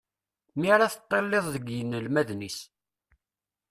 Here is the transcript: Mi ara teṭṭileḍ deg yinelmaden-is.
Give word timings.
Mi 0.59 0.67
ara 0.73 0.93
teṭṭileḍ 0.93 1.45
deg 1.53 1.65
yinelmaden-is. 1.75 2.59